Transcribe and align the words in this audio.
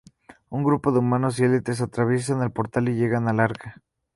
Un 0.49 0.63
grupo 0.63 0.91
de 0.91 0.97
Humanos 0.97 1.39
y 1.39 1.43
Elites 1.43 1.79
atraviesan 1.79 2.41
el 2.41 2.49
Portal 2.51 2.89
y 2.89 2.95
llegan 2.95 3.27
al 3.27 3.39
arca. 3.39 3.83